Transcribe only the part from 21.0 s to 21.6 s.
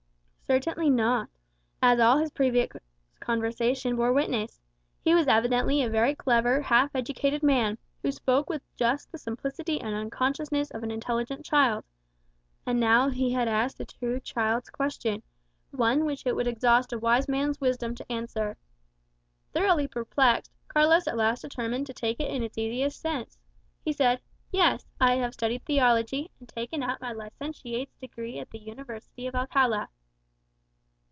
at last